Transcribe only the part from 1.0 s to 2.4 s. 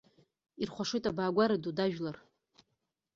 абаагәара ду дажәлар.